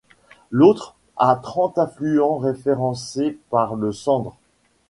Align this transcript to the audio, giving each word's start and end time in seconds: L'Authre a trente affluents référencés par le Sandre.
L'Authre 0.49 0.95
a 1.15 1.35
trente 1.35 1.77
affluents 1.77 2.39
référencés 2.39 3.37
par 3.51 3.75
le 3.75 3.91
Sandre. 3.91 4.35